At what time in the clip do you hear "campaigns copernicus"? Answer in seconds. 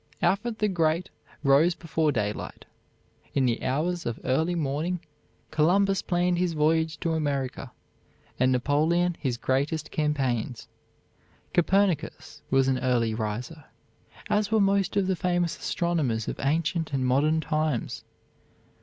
9.91-12.41